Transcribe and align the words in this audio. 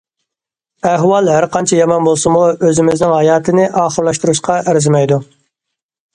ئەھۋال 0.91 1.29
ھەر 1.31 1.45
قانچە 1.55 1.77
يامان 1.79 2.07
بولسىمۇ، 2.07 2.41
ئۆزىمىزنىڭ 2.69 3.15
ھاياتىنى 3.17 3.67
ئاخىرلاشتۇرۇشقا 3.83 4.59
ئەرزىمەيدۇ. 4.73 5.21